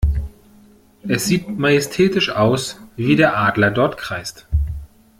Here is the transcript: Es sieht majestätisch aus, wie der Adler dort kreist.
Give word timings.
Es 1.07 1.25
sieht 1.27 1.47
majestätisch 1.59 2.31
aus, 2.31 2.79
wie 2.95 3.15
der 3.15 3.37
Adler 3.37 3.69
dort 3.69 3.97
kreist. 3.97 4.47